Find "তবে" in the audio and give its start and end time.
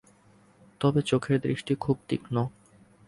0.81-0.99